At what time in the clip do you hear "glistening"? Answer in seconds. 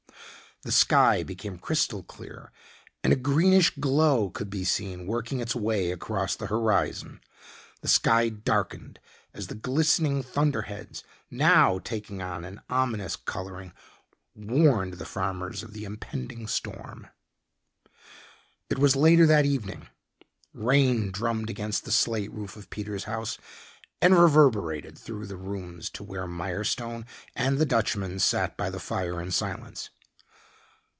9.55-10.21